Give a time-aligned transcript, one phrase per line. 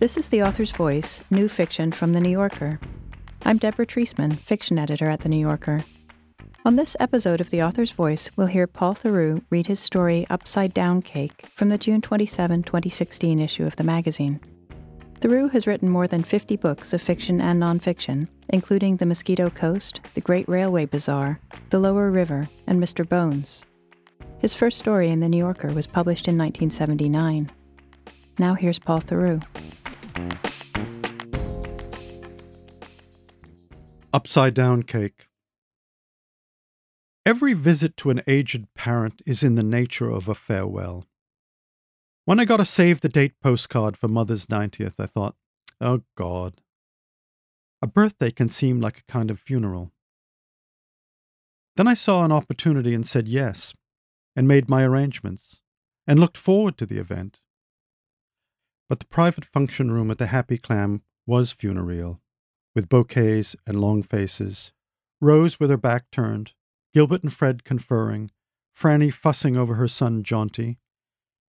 [0.00, 2.78] This is The Author's Voice, new fiction from The New Yorker.
[3.44, 5.82] I'm Deborah Treisman, fiction editor at The New Yorker.
[6.64, 10.72] On this episode of The Author's Voice, we'll hear Paul Theroux read his story Upside
[10.72, 14.40] Down Cake from the June 27, 2016 issue of the magazine.
[15.20, 20.00] Theroux has written more than 50 books of fiction and nonfiction, including The Mosquito Coast,
[20.14, 21.40] The Great Railway Bazaar,
[21.70, 23.08] The Lower River, and Mr.
[23.08, 23.64] Bones.
[24.40, 27.50] His first story in The New Yorker was published in 1979.
[28.38, 29.42] Now here's Paul Theroux.
[34.12, 35.26] Upside Down Cake.
[37.26, 41.04] Every visit to an aged parent is in the nature of a farewell.
[42.24, 45.34] When I got a save the date postcard for Mother's 90th, I thought,
[45.80, 46.60] oh God.
[47.82, 49.90] A birthday can seem like a kind of funeral.
[51.76, 53.74] Then I saw an opportunity and said yes,
[54.36, 55.60] and made my arrangements,
[56.06, 57.38] and looked forward to the event.
[58.88, 62.20] But the private function room at the Happy Clam was funereal,
[62.74, 64.72] with bouquets and long faces,
[65.20, 66.52] Rose with her back turned,
[66.94, 68.30] Gilbert and Fred conferring,
[68.76, 70.78] Franny fussing over her son Jaunty.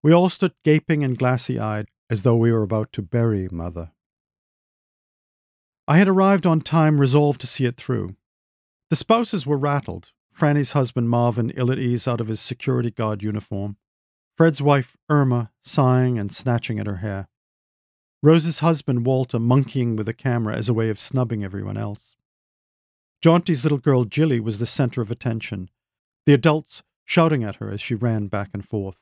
[0.03, 3.93] We all stood gaping and glassy eyed as though we were about to bury Mother.
[5.89, 8.17] I had arrived on time, resolved to see it through.
[8.91, 13.23] The spouses were rattled, Franny's husband Marvin ill at ease out of his security guard
[13.23, 13.77] uniform,
[14.37, 17.29] Fred's wife Irma sighing and snatching at her hair,
[18.21, 22.17] Rose's husband Walter monkeying with the camera as a way of snubbing everyone else.
[23.23, 25.71] Jaunty's little girl Jilly was the center of attention,
[26.27, 28.99] the adults shouting at her as she ran back and forth.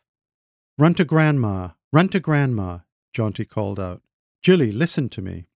[0.78, 1.70] Run to Grandma!
[1.92, 2.80] Run to Grandma!
[3.12, 4.02] Jaunty called out.
[4.42, 5.46] Jilly, listen to me.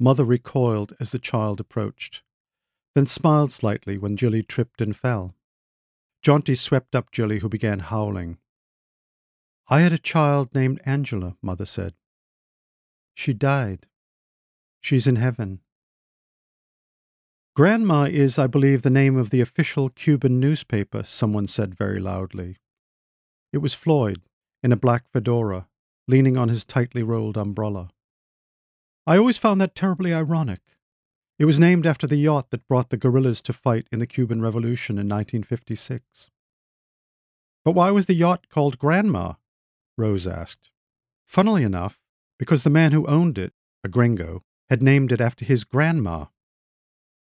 [0.00, 2.22] Mother recoiled as the child approached,
[2.94, 5.34] then smiled slightly when Julie tripped and fell.
[6.22, 8.38] Jaunty swept up Julie, who began howling.
[9.68, 11.94] I had a child named Angela, Mother said.
[13.14, 13.86] She died.
[14.80, 15.60] She's in heaven.
[17.56, 22.56] Granma is, I believe, the name of the official Cuban newspaper, someone said very loudly.
[23.52, 24.22] It was Floyd,
[24.62, 25.68] in a black fedora,
[26.08, 27.90] leaning on his tightly rolled umbrella.
[29.06, 30.60] I always found that terribly ironic.
[31.38, 34.40] It was named after the yacht that brought the guerrillas to fight in the Cuban
[34.40, 36.30] Revolution in 1956.
[37.64, 39.38] But why was the yacht called Granma?
[39.96, 40.70] Rose asked.
[41.26, 41.98] Funnily enough,
[42.38, 43.52] because the man who owned it,
[43.82, 46.26] a gringo, had named it after his grandma.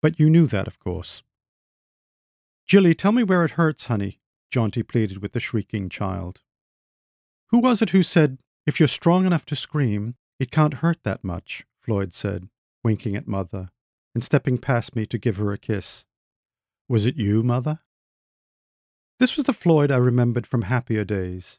[0.01, 1.23] But you knew that, of course.
[2.67, 6.43] Jilly, tell me where it hurts, honey, Jaunty pleaded with the shrieking child.
[7.51, 11.25] Who was it who said, If you're strong enough to scream, it can't hurt that
[11.25, 11.65] much?
[11.81, 12.49] Floyd said,
[12.83, 13.69] winking at Mother,
[14.17, 16.07] and stepping past me to give her a kiss.
[16.89, 17.81] Was it you, Mother?
[19.21, 21.59] This was the Floyd I remembered from happier days,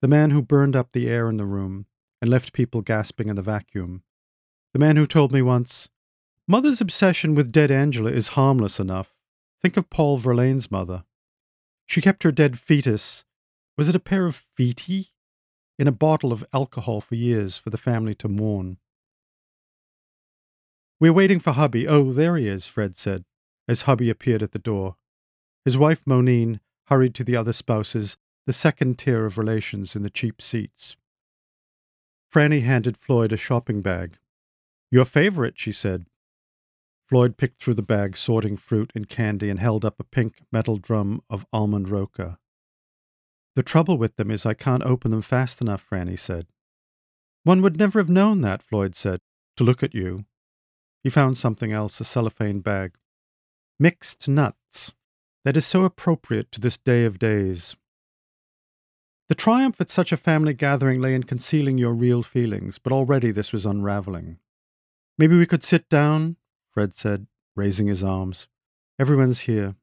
[0.00, 1.86] the man who burned up the air in the room,
[2.20, 4.02] and left people gasping in the vacuum.
[4.72, 5.90] The man who told me once,
[6.48, 9.14] Mother's obsession with dead Angela is harmless enough.
[9.60, 11.04] Think of Paul Verlaine's mother.
[11.86, 13.22] She kept her dead fetus,
[13.76, 15.12] was it a pair of feety?
[15.78, 18.78] In a bottle of alcohol for years for the family to mourn.
[21.02, 21.88] We're waiting for hubby.
[21.88, 23.24] Oh, there he is, Fred said,
[23.66, 24.94] as hubby appeared at the door.
[25.64, 30.10] His wife, Monine, hurried to the other spouses, the second tier of relations in the
[30.10, 30.94] cheap seats.
[32.32, 34.18] Franny handed Floyd a shopping bag.
[34.92, 36.06] Your favorite, she said.
[37.08, 40.76] Floyd picked through the bag, sorting fruit and candy, and held up a pink metal
[40.76, 42.38] drum of almond roca.
[43.56, 46.46] The trouble with them is I can't open them fast enough, Franny said.
[47.42, 49.18] One would never have known that, Floyd said,
[49.56, 50.26] to look at you.
[51.02, 52.92] He found something else, a cellophane bag.
[53.78, 54.92] Mixed nuts.
[55.44, 57.76] That is so appropriate to this day of days.
[59.28, 63.30] The triumph at such a family gathering lay in concealing your real feelings, but already
[63.32, 64.38] this was unraveling.
[65.18, 66.36] Maybe we could sit down,
[66.70, 67.26] Fred said,
[67.56, 68.46] raising his arms.
[68.98, 69.74] Everyone's here.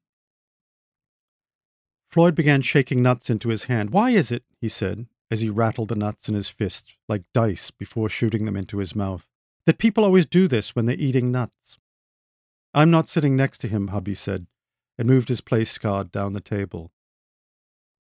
[2.10, 3.92] Floyd began shaking nuts into his hand.
[3.92, 7.70] Why is it, he said, as he rattled the nuts in his fist like dice
[7.70, 9.28] before shooting them into his mouth,
[9.66, 11.78] that people always do this when they're eating nuts?
[12.74, 14.48] I'm not sitting next to him, hubby said,
[14.98, 16.92] and moved his place card down the table.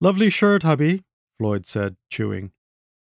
[0.00, 1.04] Lovely shirt, hubby,
[1.38, 2.52] Floyd said, chewing.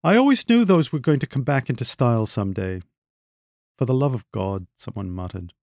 [0.04, 2.82] I always knew those were going to come back into style some day.
[3.78, 5.54] For the love of God, someone muttered.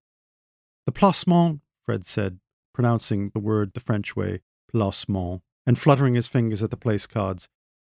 [0.86, 2.40] The placement, Fred said,
[2.74, 4.40] pronouncing the word the French way,
[4.70, 7.48] placement, and fluttering his fingers at the place cards.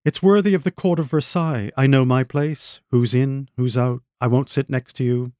[0.03, 1.71] It's worthy of the court of Versailles.
[1.77, 2.81] I know my place.
[2.89, 4.01] Who's in, who's out.
[4.21, 5.33] I won't sit next to you.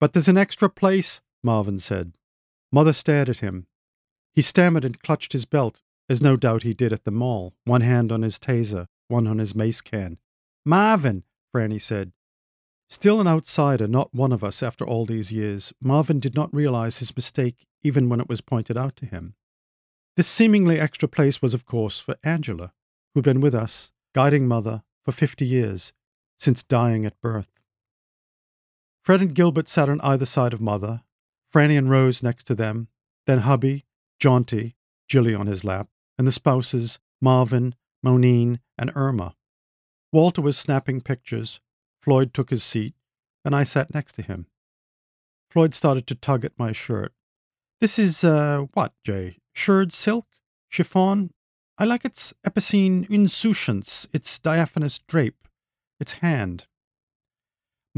[0.00, 2.12] But there's an extra place, Marvin said.
[2.70, 3.66] Mother stared at him.
[4.32, 5.82] He stammered and clutched his belt.
[6.08, 9.38] as no doubt he did at the mall, one hand on his taser, one on
[9.38, 10.16] his mace can.
[10.64, 11.24] Marvin,
[11.54, 12.12] Franny said.
[12.88, 16.98] Still an outsider, not one of us after all these years, Marvin did not realize
[16.98, 19.34] his mistake even when it was pointed out to him.
[20.16, 22.72] This seemingly extra place was, of course, for Angela,
[23.14, 25.92] who'd been with us, guiding mother, for fifty years,
[26.38, 27.57] since dying at birth.
[29.08, 31.02] Fred and Gilbert sat on either side of mother,
[31.50, 32.88] Franny and Rose next to them,
[33.26, 33.86] then hubby,
[34.20, 34.76] Jaunty,
[35.08, 35.88] Jilly on his lap,
[36.18, 37.74] and the spouses, Marvin,
[38.04, 39.34] Monine, and Irma.
[40.12, 41.58] Walter was snapping pictures,
[42.02, 42.92] Floyd took his seat,
[43.46, 44.44] and I sat next to him.
[45.50, 47.14] Floyd started to tug at my shirt.
[47.80, 49.38] This is, uh, what, Jay?
[49.54, 50.26] Shirred silk?
[50.68, 51.30] Chiffon?
[51.78, 55.48] I like its epicene insouciance, its diaphanous drape,
[55.98, 56.66] its hand.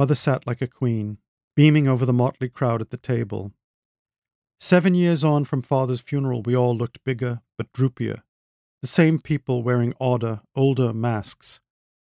[0.00, 1.18] Mother sat like a queen,
[1.54, 3.52] beaming over the motley crowd at the table.
[4.58, 8.22] Seven years on from father's funeral, we all looked bigger but droopier,
[8.80, 11.60] the same people wearing odder, older masks,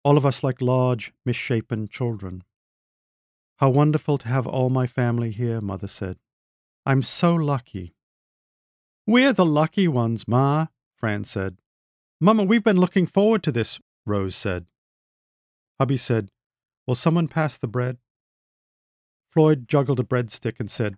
[0.03, 2.43] all of us like large, misshapen children.
[3.57, 6.17] How wonderful to have all my family here, Mother said.
[6.87, 7.93] I'm so lucky.
[9.05, 11.59] We're the lucky ones, Ma, Fran said.
[12.19, 14.65] Mama, we've been looking forward to this, Rose said.
[15.79, 16.31] Hubby said,
[16.87, 17.97] Will someone pass the bread?
[19.31, 20.95] Floyd juggled a breadstick and said,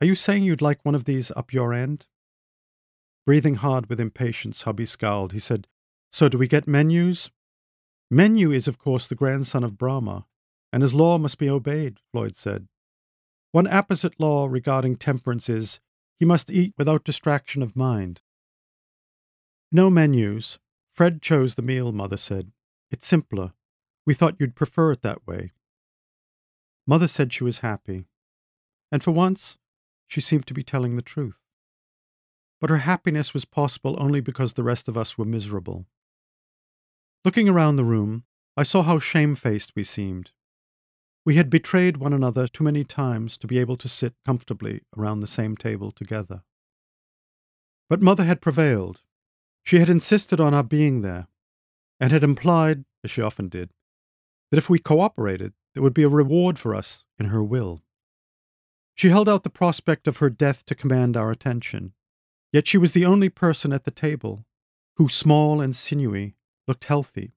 [0.00, 2.06] Are you saying you'd like one of these up your end?
[3.26, 5.32] Breathing hard with impatience, Hubby scowled.
[5.32, 5.66] He said,
[6.12, 7.30] So do we get menus?
[8.10, 10.26] Menu is, of course, the grandson of Brahma,
[10.72, 12.68] and his law must be obeyed, Floyd said.
[13.52, 15.80] One apposite law regarding temperance is
[16.18, 18.20] he must eat without distraction of mind.
[19.72, 20.58] No menus.
[20.94, 22.52] Fred chose the meal, Mother said.
[22.90, 23.52] It's simpler.
[24.06, 25.52] We thought you'd prefer it that way.
[26.86, 28.06] Mother said she was happy.
[28.92, 29.58] And for once,
[30.06, 31.38] she seemed to be telling the truth.
[32.60, 35.86] But her happiness was possible only because the rest of us were miserable.
[37.24, 38.22] Looking around the room,
[38.56, 40.30] I saw how shamefaced we seemed.
[41.24, 45.20] We had betrayed one another too many times to be able to sit comfortably around
[45.20, 46.44] the same table together.
[47.90, 49.02] But Mother had prevailed.
[49.64, 51.26] She had insisted on our being there,
[51.98, 53.70] and had implied, as she often did,
[54.50, 57.82] that if we cooperated, there would be a reward for us in her will.
[58.94, 61.92] She held out the prospect of her death to command our attention,
[62.52, 64.46] yet she was the only person at the table
[64.96, 67.34] who, small and sinewy, looked healthy,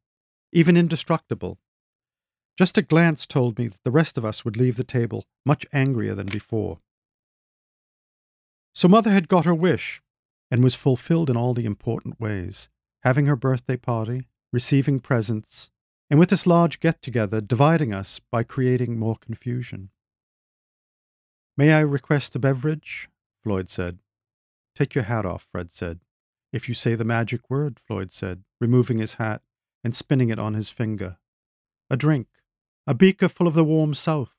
[0.54, 1.60] even indestructible.
[2.58, 5.66] Just a glance told me that the rest of us would leave the table much
[5.74, 6.80] angrier than before.
[8.74, 10.02] So Mother had got her wish,
[10.50, 12.70] and was fulfilled in all the important ways,
[13.04, 15.72] having her birthday party, receiving presents,
[16.10, 19.90] and with this large get together dividing us by creating more confusion.
[21.56, 23.10] May I request a beverage?
[23.44, 24.00] Floyd said.
[24.76, 26.00] Take your hat off, Fred said.
[26.52, 29.42] If you say the magic word, Floyd said, removing his hat
[29.84, 31.18] and spinning it on his finger.
[31.90, 32.28] A drink.
[32.88, 34.36] A beaker full of the warm south.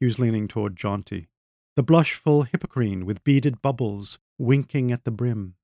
[0.00, 1.28] He was leaning toward Jaunty.
[1.76, 5.56] The blushful hippocrene with beaded bubbles winking at the brim.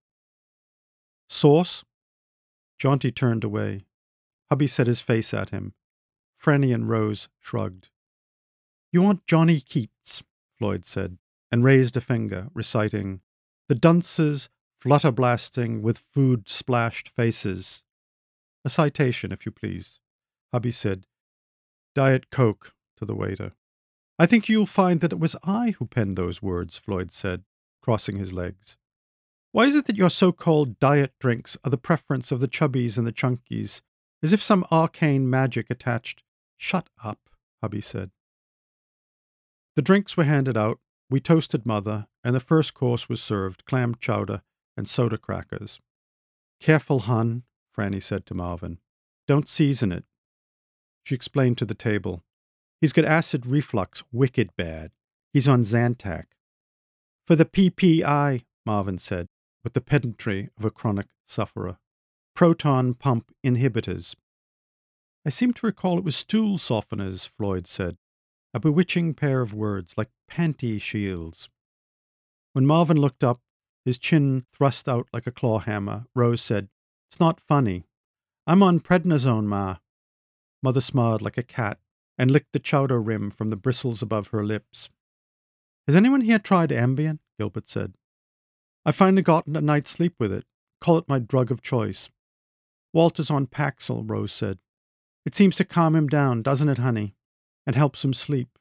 [1.28, 1.84] Sauce?
[2.78, 3.84] Jaunty turned away.
[4.50, 5.75] Hubby set his face at him.
[6.43, 7.91] Franny and Rose shrugged.
[8.93, 10.23] You want Johnny Keats,
[10.58, 11.19] Floyd said,
[11.52, 13.20] and raised a finger, reciting,
[13.69, 14.49] The dunces
[14.81, 17.85] flutter blasting with food splashed faces.
[18.64, 20.00] A citation, if you please.
[20.52, 21.07] Hubby said,
[21.95, 23.52] Diet Coke to the waiter.
[24.19, 27.45] I think you'll find that it was I who penned those words, Floyd said,
[27.83, 28.76] crossing his legs.
[29.52, 32.99] Why is it that your so called diet drinks are the preference of the chubbies
[32.99, 33.80] and the chunkies,
[34.23, 36.23] as if some arcane magic attached?
[36.57, 37.31] Shut up,
[37.62, 38.11] Hubby said.
[39.77, 43.95] The drinks were handed out, we toasted Mother, and the first course was served clam
[44.00, 44.43] chowder
[44.77, 45.81] and soda crackers.
[46.61, 47.45] Careful, hun,
[47.77, 48.79] Franny said to Marvin.
[49.27, 50.05] Don't season it.
[51.05, 52.23] She explained to the table.
[52.81, 54.91] He's got acid reflux, wicked bad.
[55.33, 56.27] He's on Zantac.
[57.27, 59.29] For the PPI, Marvin said,
[59.62, 61.79] with the pedantry of a chronic sufferer.
[62.40, 64.14] Proton pump inhibitors.
[65.26, 67.99] I seem to recall it was stool softeners, Floyd said.
[68.54, 71.50] A bewitching pair of words, like panty shields.
[72.54, 73.42] When Marvin looked up,
[73.85, 76.70] his chin thrust out like a claw hammer, Rose said,
[77.11, 77.85] It's not funny.
[78.47, 79.76] I'm on prednisone, Ma.
[80.62, 81.78] Mother smiled like a cat
[82.16, 84.88] and licked the chowder rim from the bristles above her lips.
[85.87, 87.18] Has anyone here tried Ambien?
[87.38, 87.92] Gilbert said.
[88.87, 90.47] I've finally gotten a night's sleep with it.
[90.80, 92.09] Call it my drug of choice.
[92.92, 94.59] Walter's on Paxil, Rose said.
[95.25, 97.14] It seems to calm him down, doesn't it, honey?
[97.66, 98.59] And helps him sleep.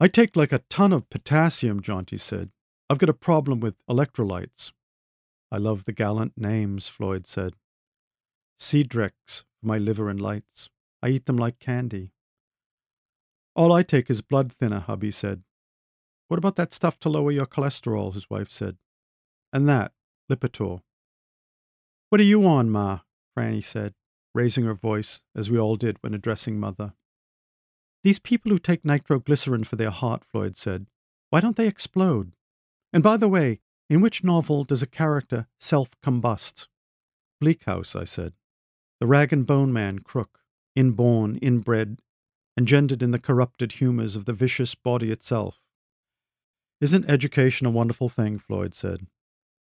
[0.00, 2.50] I take like a ton of potassium, Jaunty said.
[2.90, 4.72] I've got a problem with electrolytes.
[5.50, 7.54] I love the gallant names, Floyd said.
[8.60, 10.68] Cedrex for my liver and lights.
[11.02, 12.12] I eat them like candy.
[13.54, 15.42] All I take is blood thinner, hubby said.
[16.28, 18.14] What about that stuff to lower your cholesterol?
[18.14, 18.76] his wife said.
[19.52, 19.92] And that,
[20.30, 20.82] Lipitor.
[22.10, 23.00] What are you on, Ma?
[23.36, 23.94] Franny said,
[24.34, 26.94] raising her voice, as we all did when addressing Mother.
[28.02, 30.86] These people who take nitroglycerin for their heart, Floyd said,
[31.30, 32.32] why don't they explode?
[32.92, 33.60] And by the way,
[33.90, 36.66] in which novel does a character self combust?
[37.40, 38.32] Bleak House, I said.
[39.00, 40.40] The rag and bone man, Krook,
[40.74, 42.00] inborn, inbred,
[42.56, 45.60] engendered in the corrupted humours of the vicious body itself.
[46.80, 48.38] Isn't education a wonderful thing?
[48.38, 49.06] Floyd said.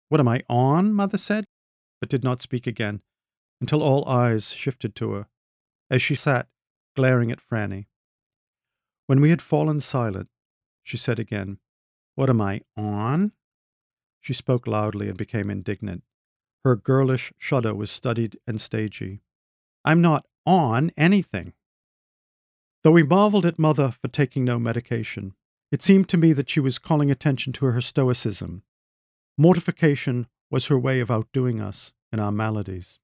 [0.08, 0.92] What am I on?
[0.92, 1.46] Mother said,
[2.00, 3.02] but did not speak again
[3.60, 5.26] until all eyes shifted to her,
[5.90, 6.48] as she sat
[6.96, 7.86] glaring at Franny.
[9.06, 10.28] When we had fallen silent,
[10.82, 11.58] she said again,
[12.14, 13.32] What am I on?
[14.20, 16.02] She spoke loudly and became indignant.
[16.64, 19.22] Her girlish shudder was studied and stagey.
[19.84, 21.54] I'm not on anything.
[22.82, 25.34] Though we marveled at Mother for taking no medication,
[25.70, 28.62] it seemed to me that she was calling attention to her stoicism.
[29.36, 32.98] Mortification was her way of outdoing us in our maladies.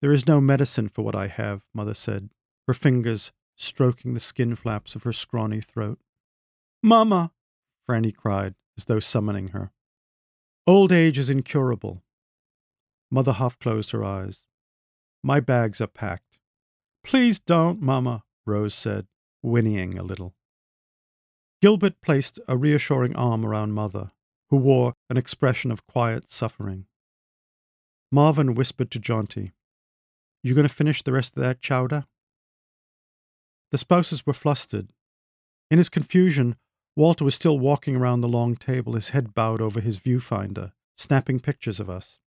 [0.00, 2.30] There is no medicine for what I have, Mother said,
[2.66, 5.98] her fingers stroking the skin flaps of her scrawny throat.
[6.82, 7.32] Mamma!
[7.88, 9.70] Franny cried, as though summoning her.
[10.66, 12.02] Old age is incurable.
[13.10, 14.44] Mother half closed her eyes.
[15.22, 16.38] My bags are packed.
[17.04, 19.06] Please don't, Mamma, Rose said,
[19.42, 20.34] whinnying a little.
[21.60, 24.12] Gilbert placed a reassuring arm around Mother,
[24.50, 26.86] who wore an expression of quiet suffering.
[28.12, 29.52] Marvin whispered to Jaunty,
[30.42, 32.06] You going to finish the rest of that chowder?
[33.70, 34.92] The spouses were flustered.
[35.70, 36.56] In his confusion,
[36.96, 41.38] Walter was still walking around the long table, his head bowed over his viewfinder, snapping
[41.38, 42.18] pictures of us.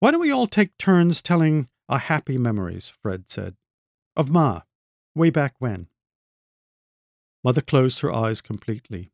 [0.00, 3.56] Why don't we all take turns telling our happy memories, Fred said.
[4.14, 4.62] Of Ma,
[5.14, 5.88] way back when.
[7.42, 9.10] Mother closed her eyes completely.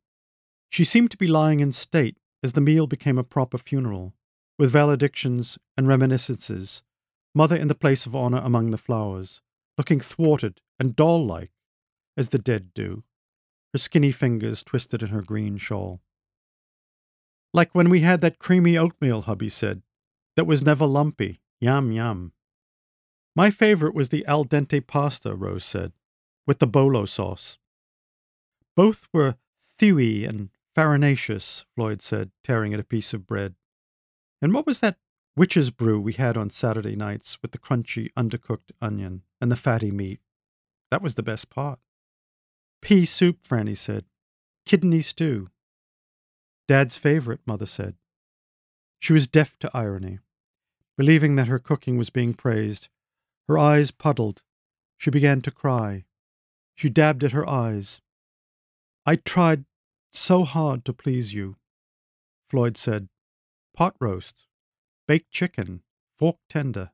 [0.71, 4.15] She seemed to be lying in state as the meal became a proper funeral,
[4.57, 6.81] with valedictions and reminiscences,
[7.35, 9.41] Mother in the place of honor among the flowers,
[9.77, 11.51] looking thwarted and doll like,
[12.17, 13.03] as the dead do,
[13.73, 16.01] her skinny fingers twisted in her green shawl.
[17.53, 19.81] Like when we had that creamy oatmeal, hubby said,
[20.35, 21.41] that was never lumpy.
[21.59, 22.31] Yum, yum.
[23.35, 25.91] My favorite was the al dente pasta, Rose said,
[26.47, 27.57] with the bolo sauce.
[28.75, 29.35] Both were
[29.77, 33.55] thewy and farinaceous, Floyd said, tearing at a piece of bread.
[34.41, 34.97] And what was that
[35.35, 39.91] witch's brew we had on Saturday nights with the crunchy, undercooked onion and the fatty
[39.91, 40.19] meat?
[40.89, 41.79] That was the best part.
[42.81, 44.05] Pea soup, Franny said.
[44.65, 45.49] Kidney stew.
[46.67, 47.95] Dad's favorite, Mother said.
[48.99, 50.19] She was deaf to irony.
[50.97, 52.87] Believing that her cooking was being praised,
[53.47, 54.43] her eyes puddled.
[54.97, 56.05] She began to cry.
[56.75, 58.01] She dabbed at her eyes.
[59.05, 59.65] I tried
[60.11, 61.55] so hard to please you.
[62.49, 63.09] Floyd said,
[63.73, 64.45] Pot roast,
[65.07, 65.81] baked chicken,
[66.19, 66.91] fork tender.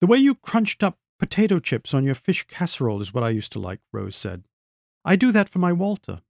[0.00, 3.52] The way you crunched up potato chips on your fish casserole is what I used
[3.52, 4.44] to like, Rose said.
[5.04, 6.22] I do that for my Walter.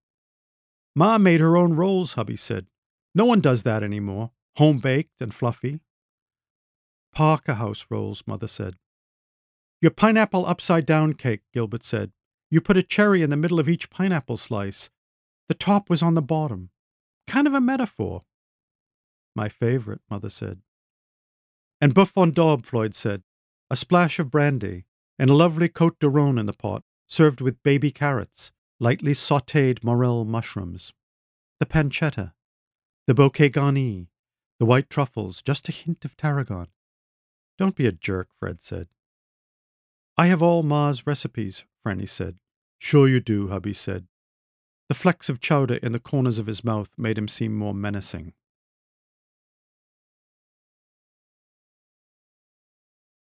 [0.95, 2.67] Ma made her own rolls, hubby said.
[3.15, 5.81] No one does that any more, home baked and fluffy.
[7.13, 8.77] Parker House rolls, Mother said.
[9.81, 12.13] Your pineapple upside down cake, Gilbert said.
[12.51, 14.91] You put a cherry in the middle of each pineapple slice.
[15.51, 16.71] The top was on the bottom.
[17.27, 18.23] Kind of a metaphor.
[19.35, 20.61] My favorite, Mother said.
[21.81, 23.25] And boeuf en daube, Floyd said.
[23.69, 24.85] A splash of brandy,
[25.19, 29.83] and a lovely cote de Rhone in the pot, served with baby carrots, lightly sautéed
[29.83, 30.93] morel mushrooms.
[31.59, 32.33] The pancetta,
[33.09, 34.07] the bouquet garni,
[34.61, 36.69] the white truffles, just a hint of tarragon.
[37.59, 38.87] Don't be a jerk, Fred said.
[40.17, 42.39] I have all Ma's recipes, Franny said.
[42.79, 44.07] Sure you do, hubby said.
[44.91, 48.33] The flecks of chowder in the corners of his mouth made him seem more menacing.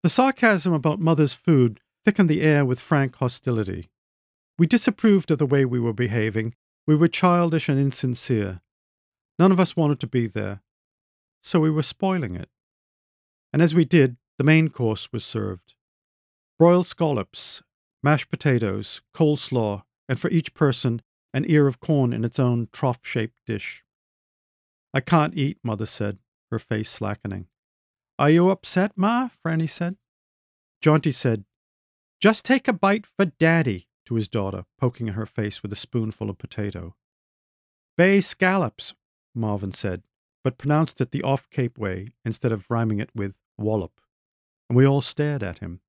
[0.02, 3.92] The sarcasm about Mother's food thickened the air with frank hostility.
[4.58, 6.56] We disapproved of the way we were behaving.
[6.88, 8.62] We were childish and insincere.
[9.38, 10.64] None of us wanted to be there.
[11.44, 12.50] So we were spoiling it.
[13.54, 15.76] And as we did, the main course was served
[16.58, 17.62] broiled scallops,
[18.02, 21.04] mashed potatoes, coleslaw, and for each person,
[21.34, 23.84] an ear of corn in its own trough shaped dish.
[24.94, 26.20] I can't eat, Mother said,
[26.52, 27.48] her face slackening.
[28.20, 29.30] Are you upset, Ma?
[29.44, 29.98] Franny said.
[30.82, 31.46] Jaunty said,
[32.22, 36.30] Just take a bite for Daddy, to his daughter, poking her face with a spoonful
[36.30, 36.96] of potato.
[37.98, 38.94] Bay scallops,
[39.34, 40.04] Marvin said.
[40.44, 44.02] but pronounced it the off Cape way instead of rhyming it with wallop,
[44.70, 45.80] and we all stared at him.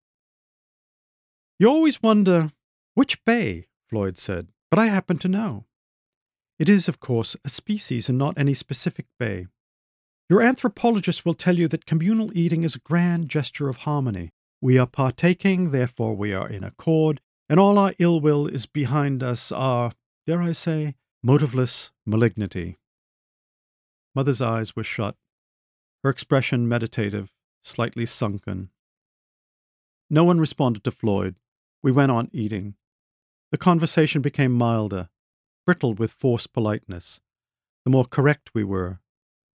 [1.58, 2.52] You always wonder
[2.94, 5.66] which bay, Floyd said, but I happen to know.
[6.58, 9.46] It is, of course, a species and not any specific bay.
[10.28, 14.32] Your anthropologist will tell you that communal eating is a grand gesture of harmony.
[14.60, 19.22] We are partaking, therefore we are in accord, and all our ill will is behind
[19.22, 19.92] us, our,
[20.26, 22.76] dare I say, motiveless malignity.
[24.12, 25.14] Mother's eyes were shut,
[26.02, 27.30] her expression meditative,
[27.62, 28.70] slightly sunken.
[30.10, 31.36] No one responded to Floyd.
[31.80, 32.74] We went on eating.
[33.54, 35.10] The conversation became milder,
[35.64, 37.20] brittle with forced politeness.
[37.84, 38.98] The more correct we were,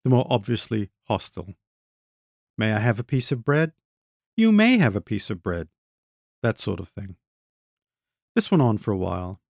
[0.05, 1.57] the more obviously hostile.
[2.57, 3.73] May I have a piece of bread?
[4.37, 5.67] You may have a piece of bread.
[6.45, 7.17] That sort of thing.
[8.37, 9.40] This went on for a while.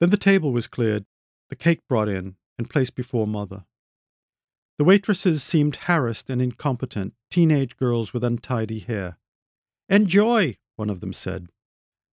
[0.00, 1.04] Then the table was cleared,
[1.50, 3.66] the cake brought in, and placed before Mother.
[4.78, 9.18] The waitresses seemed harassed and incompetent, teenage girls with untidy hair.
[9.90, 11.50] Enjoy, one of them said,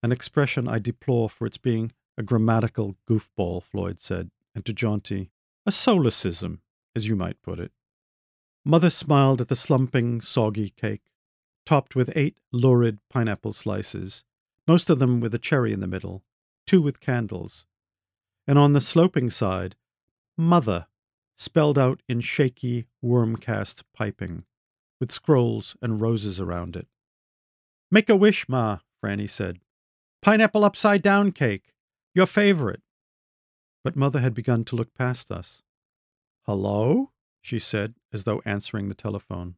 [0.03, 5.29] an expression I deplore for its being a grammatical goofball, Floyd said, and to Jaunty,
[5.65, 6.59] a solecism,
[6.95, 7.71] as you might put it.
[8.65, 11.11] Mother smiled at the slumping, soggy cake,
[11.65, 14.23] topped with eight lurid pineapple slices,
[14.67, 16.23] most of them with a cherry in the middle,
[16.65, 17.65] two with candles.
[18.47, 19.75] And on the sloping side,
[20.37, 20.87] Mother,
[21.35, 24.43] spelled out in shaky, worm cast piping,
[24.99, 26.87] with scrolls and roses around it.
[27.91, 29.59] Make a wish, Ma, Franny said.
[30.27, 31.73] Pineapple upside down cake.
[32.13, 32.81] Your favorite.
[33.81, 35.61] But Mother had begun to look past us.
[36.45, 37.11] Hello?
[37.39, 39.55] she said, as though answering the telephone.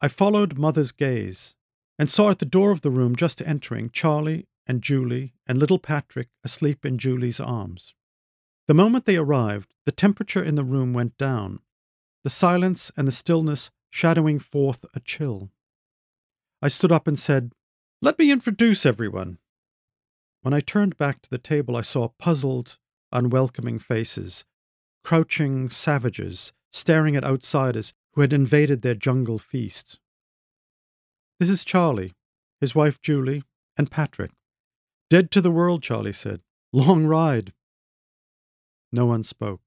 [0.00, 1.54] I followed Mother's gaze
[2.00, 5.78] and saw at the door of the room just entering Charlie and Julie and little
[5.78, 7.94] Patrick asleep in Julie's arms.
[8.66, 11.60] The moment they arrived, the temperature in the room went down,
[12.24, 15.52] the silence and the stillness shadowing forth a chill.
[16.60, 17.52] I stood up and said,
[18.04, 19.38] Let me introduce everyone.
[20.40, 22.76] When I turned back to the table, I saw puzzled,
[23.12, 24.44] unwelcoming faces,
[25.04, 30.00] crouching savages staring at outsiders who had invaded their jungle feast.
[31.38, 32.14] This is Charlie,
[32.60, 33.44] his wife Julie,
[33.76, 34.32] and Patrick.
[35.08, 36.40] Dead to the world, Charlie said.
[36.72, 37.52] Long ride.
[38.90, 39.60] No one spoke.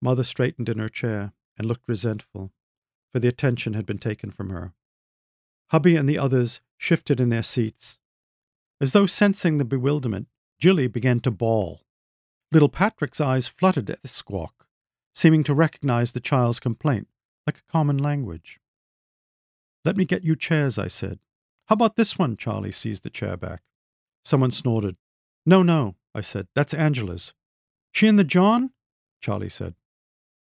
[0.00, 2.52] Mother straightened in her chair and looked resentful,
[3.10, 4.72] for the attention had been taken from her.
[5.68, 7.98] Hubby and the others shifted in their seats.
[8.80, 10.28] As though sensing the bewilderment,
[10.58, 11.82] Julie began to bawl.
[12.52, 14.66] Little Patrick's eyes fluttered at the squawk,
[15.14, 17.08] seeming to recognize the child's complaint
[17.46, 18.60] like a common language.
[19.84, 21.18] Let me get you chairs, I said.
[21.66, 22.36] How about this one?
[22.36, 23.62] Charlie seized the chair back.
[24.24, 24.96] Someone snorted.
[25.44, 26.48] No, no, I said.
[26.54, 27.34] That's Angela's.
[27.92, 28.70] She in the John?
[29.20, 29.74] Charlie said.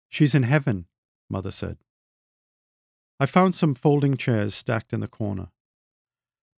[0.10, 0.86] She's in heaven,
[1.30, 1.78] Mother said.
[3.20, 5.50] I found some folding chairs stacked in the corner.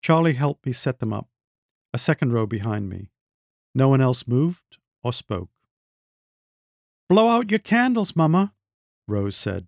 [0.02, 1.30] Charlie helped me set them up,
[1.94, 3.10] a second row behind me.
[3.74, 5.50] No one else moved or spoke.
[7.10, 8.54] Blow out your candles, Mamma,
[9.08, 9.68] Rose said.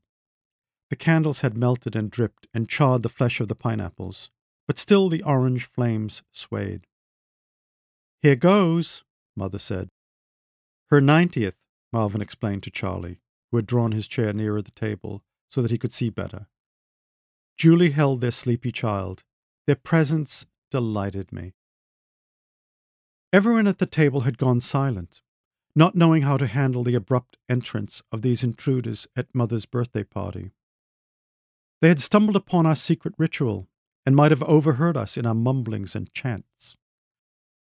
[0.90, 4.30] The candles had melted and dripped and charred the flesh of the pineapples,
[4.68, 6.86] but still the orange flames swayed.
[8.22, 9.04] Here goes,
[9.36, 9.90] Mother said.
[10.90, 11.58] Her ninetieth,
[11.92, 15.78] Marvin explained to Charlie, who had drawn his chair nearer the table so that he
[15.78, 16.48] could see better.
[17.58, 19.24] Julie held their sleepy child.
[19.68, 21.54] Their presence delighted me.
[23.32, 25.22] Everyone at the table had gone silent,
[25.76, 30.52] not knowing how to handle the abrupt entrance of these intruders at Mother's birthday party.
[31.82, 33.68] They had stumbled upon our secret ritual
[34.06, 36.78] and might have overheard us in our mumblings and chants.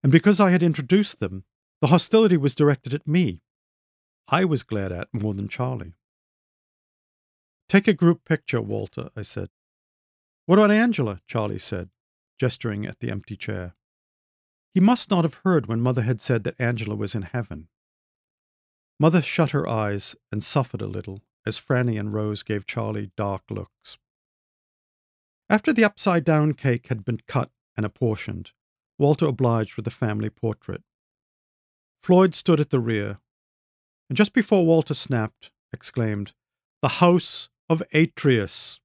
[0.01, 1.43] And because I had introduced them,
[1.81, 3.41] the hostility was directed at me.
[4.27, 5.93] I was glared at more than Charlie.
[7.67, 9.49] Take a group picture, Walter, I said.
[10.49, 11.21] What about Angela?
[11.27, 11.91] Charlie said,
[12.39, 13.75] gesturing at the empty chair.
[14.73, 17.67] He must not have heard when Mother had said that Angela was in heaven.
[18.99, 23.43] Mother shut her eyes and suffered a little as Franny and Rose gave Charlie dark
[23.51, 23.99] looks.
[25.51, 28.51] After the upside down cake had been cut and apportioned,
[28.97, 30.81] Walter obliged with the family portrait.
[32.01, 33.19] Floyd stood at the rear,
[34.09, 36.33] and just before Walter snapped, exclaimed,
[36.81, 38.79] The House of Atreus!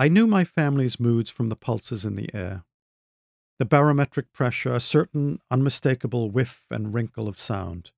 [0.00, 2.64] I knew my family's moods from the pulses in the air
[3.58, 7.90] the barometric pressure, a certain unmistakable whiff and wrinkle of sound.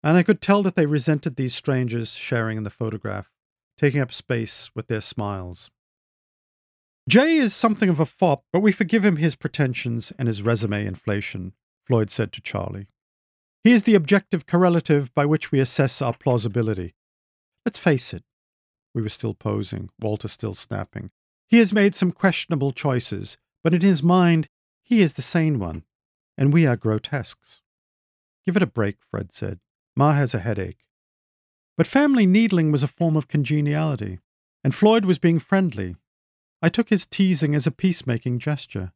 [0.00, 3.32] And I could tell that they resented these strangers sharing in the photograph,
[3.76, 5.72] taking up space with their smiles.
[7.08, 10.86] Jay is something of a fop, but we forgive him his pretensions and his resume
[10.86, 11.52] inflation,
[11.84, 12.86] Floyd said to Charlie.
[13.64, 16.94] He is the objective correlative by which we assess our plausibility.
[17.66, 18.22] Let's face it.
[18.94, 21.10] We were still posing, Walter still snapping.
[21.48, 24.48] He has made some questionable choices, but in his mind,
[24.82, 25.84] he is the sane one,
[26.36, 27.62] and we are grotesques.
[28.44, 29.60] Give it a break, Fred said.
[29.96, 30.84] Ma has a headache.
[31.76, 34.18] But family needling was a form of congeniality,
[34.64, 35.96] and Floyd was being friendly.
[36.62, 38.92] I took his teasing as a peacemaking gesture.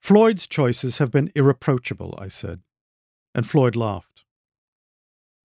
[0.00, 2.60] Floyd's choices have been irreproachable, I said,
[3.34, 4.24] and Floyd laughed.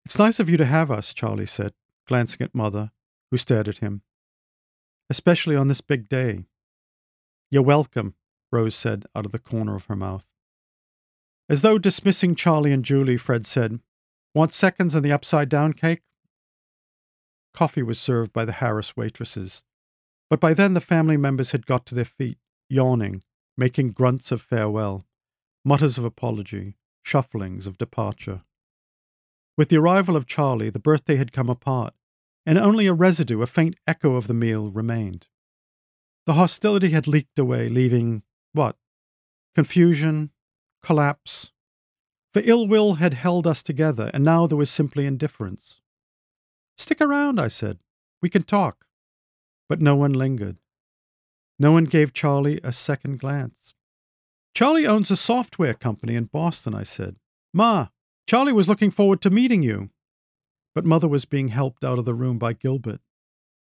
[0.06, 1.74] It's nice of you to have us, Charlie said,
[2.06, 2.92] glancing at Mother,
[3.32, 4.02] who stared at him.
[5.10, 6.46] Especially on this big day.
[7.52, 8.16] You're welcome,
[8.52, 10.26] Rose said out of the corner of her mouth.
[11.50, 13.80] As though dismissing Charlie and Julie, Fred said,
[14.36, 16.04] Want seconds on the upside down cake?
[17.54, 19.64] Coffee was served by the Harris waitresses,
[20.30, 22.38] but by then the family members had got to their feet,
[22.70, 23.24] yawning,
[23.58, 25.08] making grunts of farewell,
[25.66, 28.44] mutters of apology, shufflings of departure.
[29.58, 31.94] With the arrival of Charlie, the birthday had come apart,
[32.46, 35.28] and only a residue, a faint echo of the meal, remained.
[36.26, 38.24] The hostility had leaked away, leaving
[38.54, 38.76] what?
[39.56, 40.32] Confusion,
[40.84, 41.52] collapse.
[42.34, 45.82] For ill will had held us together, and now there was simply indifference.
[46.78, 47.80] Stick around, I said.
[48.22, 48.86] We can talk.
[49.68, 50.58] But no one lingered.
[51.58, 53.74] No one gave Charlie a second glance.
[54.54, 57.18] Charlie owns a software company in Boston, I said.
[57.54, 57.88] Ma,
[58.28, 59.90] Charlie was looking forward to meeting you.
[60.74, 63.02] But Mother was being helped out of the room by Gilbert,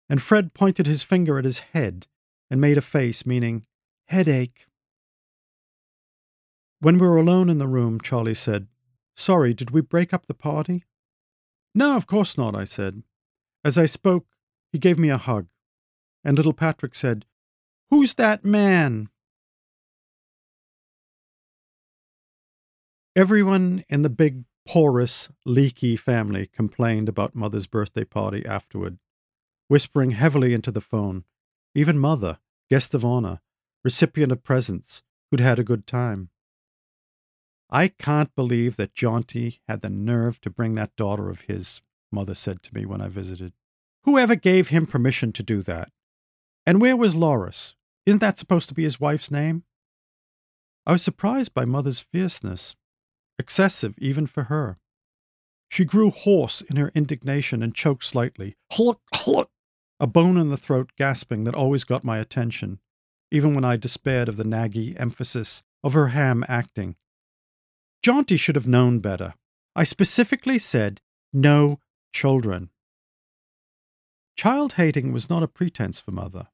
[0.09, 2.07] and Fred pointed his finger at his head
[2.51, 3.67] and made a face meaning
[4.07, 4.67] headache.
[6.81, 8.67] When we were alone in the room, Charlie said,
[9.17, 10.85] Sorry, did we break up the party?
[11.75, 13.03] No, of course not, I said.
[13.65, 14.27] As I spoke,
[14.73, 15.47] he gave me a hug,
[16.25, 17.25] and little Patrick said,
[17.91, 19.09] Who's that man?
[23.15, 28.99] Everyone in the big, porous, leaky family complained about Mother's birthday party afterward,
[29.69, 31.25] whispering heavily into the phone.
[31.75, 32.39] Even Mother,
[32.71, 33.41] guest of honor,
[33.85, 36.29] recipient of presents, who'd had a good time.
[37.71, 42.35] I can't believe that Jaunty had the nerve to bring that daughter of his, Mother
[42.35, 43.55] said to me when I visited.
[44.05, 45.91] Whoever gave him permission to do that?
[46.67, 47.75] And where was Loris?
[48.05, 49.65] Isn't that supposed to be his wife's name?
[50.85, 52.77] I was surprised by Mother's fierceness,
[53.43, 54.79] excessive even for her.
[55.69, 58.57] She grew hoarse in her indignation and choked slightly.
[58.73, 59.51] Hulk, hulk,
[59.99, 62.79] a bone in the throat gasping that always got my attention,
[63.31, 66.97] even when I despaired of the naggy emphasis of her ham acting
[68.03, 69.35] Jaunty should have known better.
[69.77, 71.01] I specifically said,
[71.33, 71.79] no
[72.13, 72.71] children.
[74.37, 76.49] Child hating was not a pretense for Mother,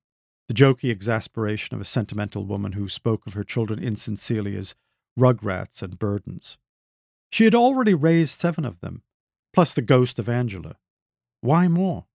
[0.48, 4.74] the jokey exasperation of a sentimental woman who spoke of her children insincerely as
[5.18, 6.58] rugrats and burdens.
[7.30, 9.02] She had already raised seven of them,
[9.52, 10.76] plus the ghost of Angela.
[11.40, 12.06] Why more?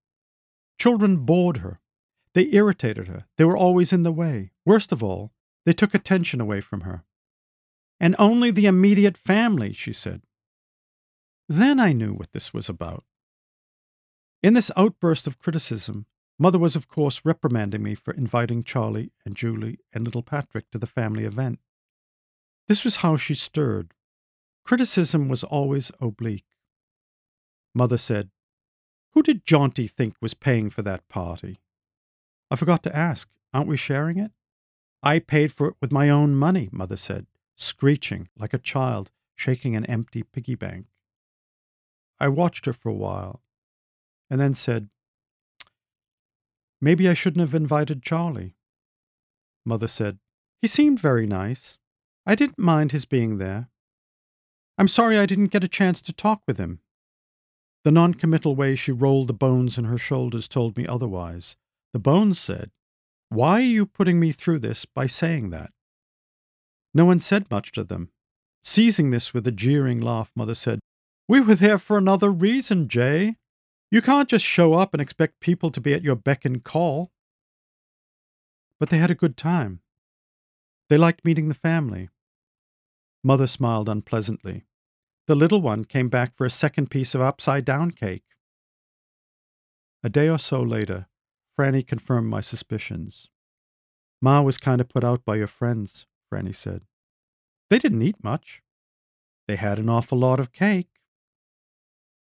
[0.80, 1.80] Children bored her.
[2.34, 3.26] They irritated her.
[3.38, 4.52] They were always in the way.
[4.66, 5.32] Worst of all,
[5.66, 7.06] they took attention away from her
[8.04, 10.22] and only the immediate family, she said.
[11.48, 13.06] Then I knew what this was about.
[14.42, 16.06] In this outburst of criticism,
[16.38, 20.78] Mother was, of course, reprimanding me for inviting Charlie and Julie and little Patrick to
[20.78, 21.60] the family event.
[22.68, 23.94] This was how she stirred.
[24.64, 26.46] Criticism was always oblique.
[27.74, 28.30] Mother said,
[29.12, 31.60] Who did Jaunty think was paying for that party?
[32.50, 34.32] I forgot to ask, aren't we sharing it?
[35.02, 39.76] I paid for it with my own money, Mother said screeching like a child shaking
[39.76, 40.88] an empty piggy bank.
[42.20, 43.42] I watched her for a while
[44.30, 44.90] and then said,
[46.80, 48.56] Maybe I shouldn't have invited Charlie.
[49.66, 50.20] Mother said,
[50.62, 51.78] He seemed very nice.
[52.26, 53.70] I didn't mind his being there.
[54.78, 56.80] I'm sorry I didn't get a chance to talk with him.
[57.84, 61.56] The noncommittal way she rolled the bones in her shoulders told me otherwise.
[61.92, 62.72] The bones said,
[63.30, 65.72] Why are you putting me through this by saying that?
[66.94, 68.10] No one said much to them.
[68.64, 70.80] Seizing this with a jeering laugh, Mother said,
[71.28, 73.36] We were there for another reason, Jay.
[73.92, 77.12] You can't just show up and expect people to be at your beck and call.
[78.80, 79.82] But they had a good time.
[80.90, 82.10] They liked meeting the family.
[83.24, 84.66] Mother smiled unpleasantly.
[85.28, 88.26] The little one came back for a second piece of upside down cake.
[90.04, 91.08] A day or so later,
[91.58, 93.30] Franny confirmed my suspicions.
[94.22, 96.06] Ma was kind of put out by your friends.
[96.30, 96.82] Franny said.
[97.70, 98.62] They didn't eat much.
[99.48, 100.90] They had an awful lot of cake.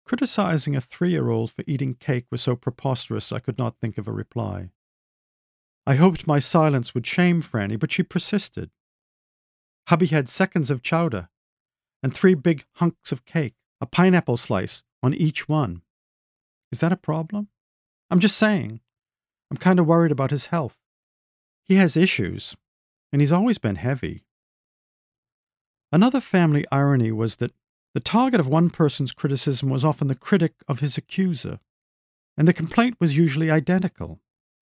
[0.05, 3.99] Criticizing a three year old for eating cake was so preposterous I could not think
[3.99, 4.71] of a reply.
[5.87, 8.71] I hoped my silence would shame Franny, but she persisted.
[9.89, 11.29] Hubby had seconds of chowder.
[12.03, 15.83] and three big hunks of cake, a pineapple slice on each one.
[16.73, 17.49] Is that a problem?
[18.11, 18.81] I'm just saying.
[19.51, 20.79] I'm kind of worried about his health.
[21.65, 22.57] He has issues,
[23.13, 24.25] and he's always been heavy.
[25.93, 27.53] Another family irony was that
[27.95, 31.61] the target of one person's criticism was often the critic of his accuser,
[32.37, 34.19] and the complaint was usually identical.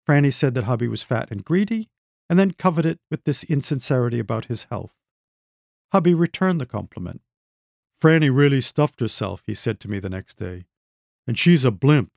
[0.06, 1.88] Franny said that hubby was fat and greedy,
[2.28, 4.94] and then covered it with this insincerity about his health.
[5.92, 7.20] Hubby returned the compliment.
[8.00, 10.64] Franny really stuffed herself, he said to me the next day,
[11.26, 12.12] and she's a blimp.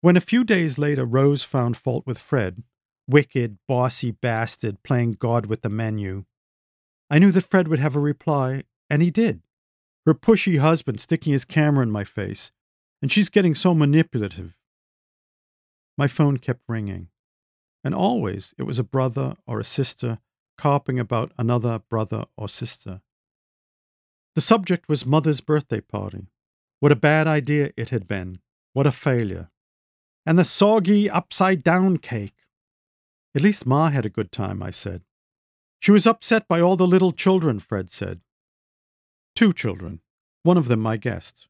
[0.00, 2.62] When a few days later Rose found fault with Fred,
[3.08, 6.24] wicked, bossy bastard playing God with the menu,
[7.10, 9.42] I knew that Fred would have a reply, and he did.
[10.04, 12.52] Her pushy husband sticking his camera in my face,
[13.00, 14.56] and she's getting so manipulative.
[15.96, 17.08] My phone kept ringing,
[17.82, 20.18] and always it was a brother or a sister
[20.58, 23.00] carping about another brother or sister.
[24.34, 26.26] The subject was Mother's birthday party.
[26.80, 28.40] What a bad idea it had been.
[28.72, 29.50] What a failure.
[30.26, 32.36] And the soggy upside down cake.
[33.34, 35.02] At least Ma had a good time, I said.
[35.80, 38.20] She was upset by all the little children, Fred said.
[39.34, 40.00] Two children,
[40.42, 41.46] one of them my guest.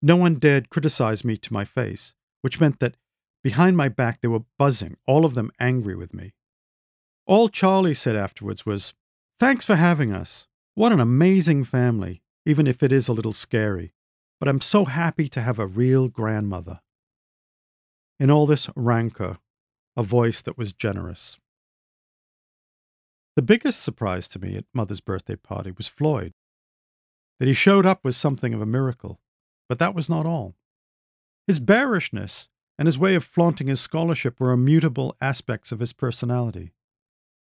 [0.00, 2.96] No one dared criticize me to my face, which meant that
[3.42, 6.34] behind my back they were buzzing, all of them angry with me.
[7.28, 8.94] All Charlie said afterwards was,
[9.38, 10.48] Thanks for having us.
[10.74, 13.92] What an amazing family, even if it is a little scary.
[14.40, 16.80] But I'm so happy to have a real grandmother.
[18.18, 19.36] In all this rancor,
[19.94, 21.36] a voice that was generous.
[23.36, 26.32] The biggest surprise to me at Mother's birthday party was Floyd.
[27.38, 29.20] That he showed up was something of a miracle,
[29.68, 30.54] but that was not all.
[31.46, 36.72] His bearishness and his way of flaunting his scholarship were immutable aspects of his personality.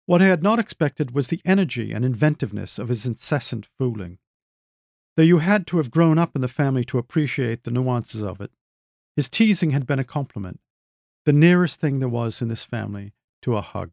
[0.06, 4.18] What I had not expected was the energy and inventiveness of his incessant fooling.
[5.16, 8.40] Though you had to have grown up in the family to appreciate the nuances of
[8.40, 8.50] it,
[9.16, 10.60] his teasing had been a compliment,
[11.24, 13.92] the nearest thing there was in this family to a hug.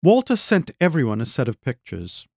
[0.00, 2.28] Walter sent everyone a set of pictures.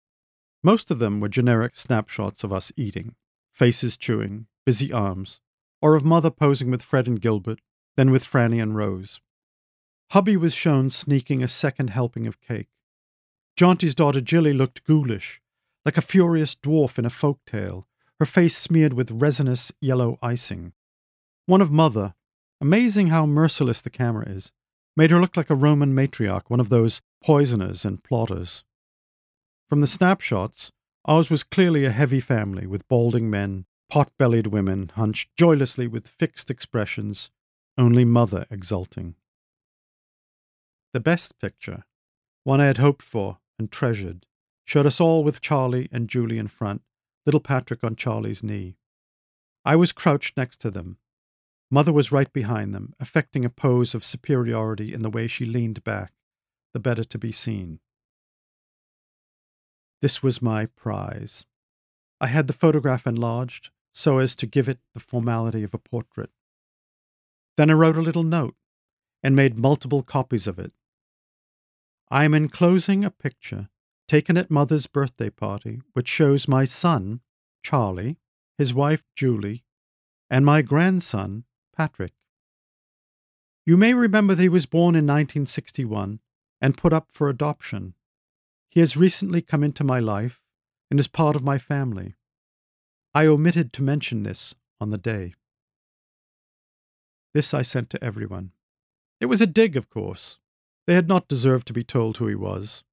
[0.64, 3.16] Most of them were generic snapshots of us eating,
[3.54, 5.42] faces chewing, busy arms,
[5.80, 7.60] or of mother posing with Fred and Gilbert,
[7.98, 9.22] then with Franny and Rose.
[10.12, 12.70] Hubby was shown sneaking a second helping of cake.
[13.58, 15.42] Jaunty's daughter Jilly looked ghoulish,
[15.86, 17.88] like a furious dwarf in a folk tale,
[18.20, 20.74] her face smeared with resinous yellow icing.
[21.46, 22.14] One of Mother,
[22.60, 24.52] amazing how merciless the camera is,
[24.96, 28.64] made her look like a Roman matriarch, one of those poisoners and plotters.
[29.70, 30.72] From the snapshots,
[31.06, 36.08] ours was clearly a heavy family with balding men, pot bellied women hunched joylessly with
[36.08, 37.32] fixed expressions,
[37.82, 39.16] only mother exulting.
[40.94, 41.84] The best picture,
[42.44, 44.28] one I had hoped for and treasured,
[44.64, 46.84] showed us all with Charlie and Julie in front,
[47.26, 48.76] little Patrick on Charlie's knee.
[49.66, 50.98] I was crouched next to them.
[51.72, 55.84] Mother was right behind them, affecting a pose of superiority in the way she leaned
[55.84, 56.14] back,
[56.74, 57.80] the better to be seen.
[60.04, 61.46] This was my prize.
[62.20, 66.30] I had the photograph enlarged so as to give it the formality of a portrait.
[67.58, 68.56] Then I wrote a little note
[69.24, 70.72] and made multiple copies of it.
[72.10, 73.70] I am enclosing a picture
[74.08, 77.22] taken at Mother's birthday party, which shows my son,
[77.64, 78.18] Charlie,
[78.58, 79.64] his wife, Julie,
[80.30, 82.14] and my grandson, Patrick.
[83.66, 86.20] You may remember that he was born in 1961
[86.60, 87.94] and put up for adoption.
[88.70, 90.42] He has recently come into my life
[90.90, 92.16] and is part of my family.
[93.14, 95.36] I omitted to mention this on the day.
[97.34, 98.52] This I sent to everyone.
[99.20, 100.40] It was a dig, of course.
[100.88, 102.84] They had not deserved to be told who he was.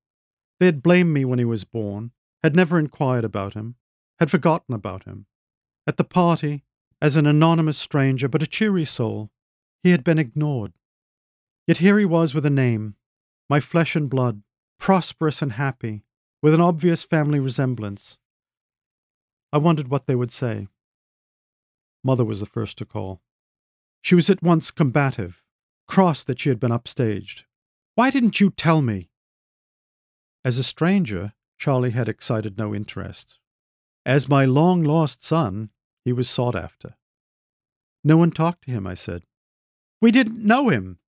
[0.61, 3.77] They had blamed me when he was born, had never inquired about him,
[4.19, 5.27] had forgotten about him.
[5.87, 6.65] At the party,
[7.01, 9.31] as an anonymous stranger but a cheery soul,
[9.83, 10.73] he had been ignored.
[11.67, 12.97] Yet here he was with a name,
[13.49, 14.43] my flesh and blood,
[14.79, 16.05] prosperous and happy,
[16.43, 18.19] with an obvious family resemblance.
[19.53, 20.69] I wondered what they would say.
[22.05, 23.21] Mother was the first to call.
[24.03, 25.43] She was at once combative,
[25.87, 27.43] cross that she had been upstaged.
[27.95, 29.11] Why didn't you tell me?
[30.45, 33.39] As a stranger, Charlie had excited no interest.
[34.07, 35.71] As my long lost son,
[36.05, 36.95] he was sought after.
[38.05, 39.25] No one talked to him, I said.
[40.01, 40.99] We didn't know him.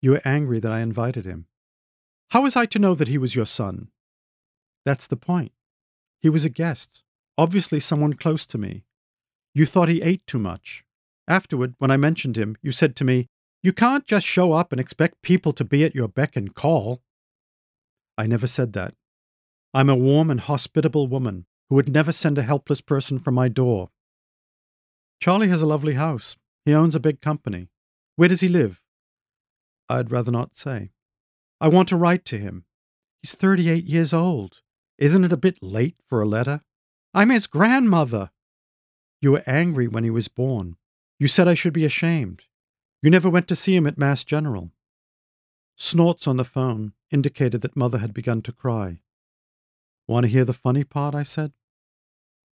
[0.00, 1.46] You were angry that I invited him.
[2.30, 3.88] How was I to know that he was your son?
[4.84, 5.52] That's the point.
[6.20, 7.02] He was a guest,
[7.36, 8.84] obviously someone close to me.
[9.52, 10.83] You thought he ate too much.
[11.26, 13.28] Afterward, when I mentioned him, you said to me,
[13.62, 17.02] You can't just show up and expect people to be at your beck and call.
[18.18, 18.94] I never said that.
[19.72, 23.48] I'm a warm and hospitable woman who would never send a helpless person from my
[23.48, 23.90] door.
[25.20, 26.36] Charlie has a lovely house.
[26.64, 27.68] He owns a big company.
[28.16, 28.80] Where does he live?
[29.88, 30.90] I'd rather not say.
[31.60, 32.64] I want to write to him.
[33.22, 34.60] He's 38 years old.
[34.98, 36.60] Isn't it a bit late for a letter?
[37.12, 38.30] I'm his grandmother.
[39.20, 40.76] You were angry when he was born.
[41.24, 42.42] You said I should be ashamed.
[43.00, 44.72] You never went to see him at Mass General.
[45.74, 48.98] Snorts on the phone indicated that Mother had begun to cry.
[50.06, 51.14] Want to hear the funny part?
[51.14, 51.52] I said.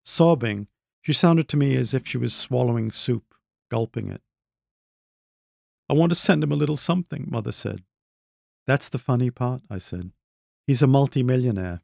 [0.06, 0.68] Sobbing,
[1.02, 3.34] she sounded to me as if she was swallowing soup,
[3.70, 4.22] gulping it.
[5.90, 7.82] I want to send him a little something, Mother said.
[8.66, 10.12] That's the funny part, I said.
[10.66, 11.82] He's a multimillionaire.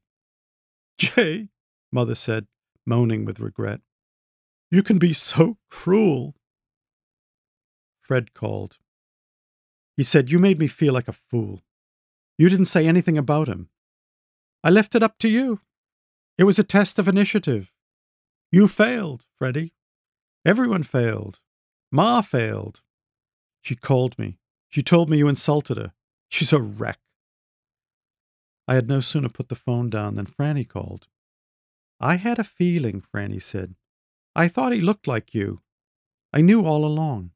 [0.96, 1.48] Jay,
[1.92, 2.46] Mother said,
[2.86, 3.82] moaning with regret.
[4.70, 6.34] You can be so cruel.
[8.08, 8.78] Fred called.
[9.96, 11.62] He said, You made me feel like a fool.
[12.38, 13.68] You didn't say anything about him.
[14.64, 15.60] I left it up to you.
[16.38, 17.70] It was a test of initiative.
[18.50, 19.74] You failed, Freddie.
[20.46, 21.40] Everyone failed.
[21.92, 22.80] Ma failed.
[23.60, 24.38] She called me.
[24.70, 25.92] She told me you insulted her.
[26.30, 27.00] She's a wreck.
[28.66, 31.08] I had no sooner put the phone down than Franny called.
[32.00, 33.74] I had a feeling, Franny said.
[34.34, 35.60] I thought he looked like you.
[36.32, 37.32] I knew all along.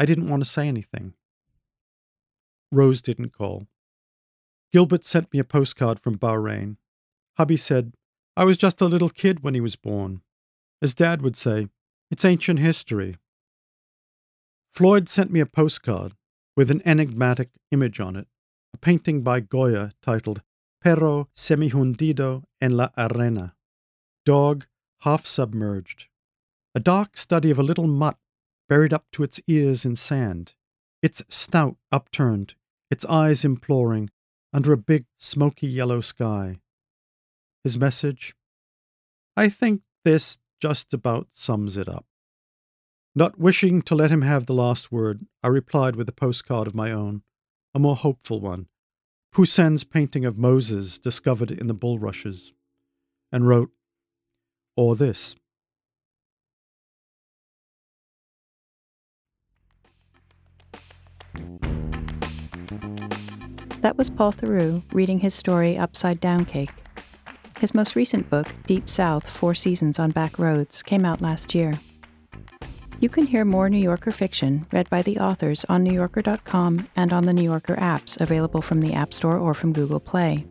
[0.00, 1.14] I didn't want to say anything.
[2.70, 3.66] Rose didn't call.
[4.72, 6.76] Gilbert sent me a postcard from Bahrain.
[7.36, 7.94] Hubby said,
[8.36, 10.22] I was just a little kid when he was born.
[10.80, 11.66] As Dad would say,
[12.12, 13.16] it's ancient history.
[14.72, 16.14] Floyd sent me a postcard
[16.56, 18.28] with an enigmatic image on it,
[18.72, 20.42] a painting by Goya titled
[20.80, 23.56] Perro semihundido en la arena,
[24.24, 24.66] dog
[25.00, 26.06] half submerged,
[26.72, 28.16] a dark study of a little mutt
[28.68, 30.54] buried up to its ears in sand,
[31.02, 32.54] its snout upturned,
[32.90, 34.10] its eyes imploring,
[34.52, 36.58] under a big, smoky yellow sky.
[37.64, 38.34] His message?
[39.36, 42.06] I think this just about sums it up.
[43.14, 46.74] Not wishing to let him have the last word, I replied with a postcard of
[46.74, 47.22] my own,
[47.74, 48.68] a more hopeful one,
[49.32, 52.52] Poussin's painting of Moses discovered in the bulrushes,
[53.30, 53.70] and wrote,
[54.76, 55.36] or this.
[63.80, 66.70] That was Paul Theroux reading his story Upside Down Cake.
[67.60, 71.74] His most recent book, Deep South Four Seasons on Back Roads, came out last year.
[73.00, 77.26] You can hear more New Yorker fiction read by the authors on NewYorker.com and on
[77.26, 80.44] the New Yorker apps available from the App Store or from Google Play.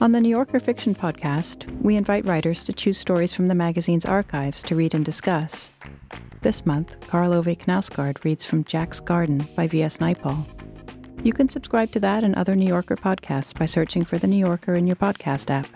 [0.00, 4.04] On the New Yorker Fiction Podcast, we invite writers to choose stories from the magazine's
[4.04, 5.70] archives to read and discuss.
[6.44, 9.96] This month, Karl Ove Knausgaard reads from Jack's Garden by V.S.
[9.96, 10.44] Naipaul.
[11.24, 14.36] You can subscribe to that and other New Yorker podcasts by searching for The New
[14.36, 15.66] Yorker in your podcast app.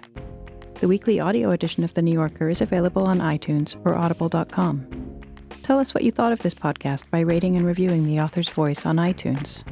[0.74, 5.22] The weekly audio edition of The New Yorker is available on iTunes or audible.com.
[5.62, 8.84] Tell us what you thought of this podcast by rating and reviewing the author's voice
[8.84, 9.64] on iTunes.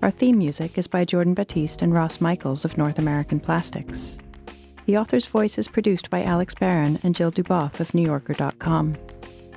[0.00, 4.16] Our theme music is by Jordan Batiste and Ross Michaels of North American Plastics.
[4.86, 8.96] The author's voice is produced by Alex Barron and Jill Duboff of NewYorker.com.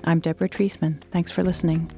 [0.03, 1.01] I'm Deborah Treisman.
[1.11, 1.91] Thanks for listening.